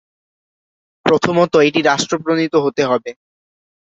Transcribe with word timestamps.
প্রথমত 1.05 1.53
এটি 1.67 1.79
রাষ্ট্র 1.81 2.15
প্রণীত 2.23 2.53
হতে 2.65 2.83
হবে। 2.85 3.11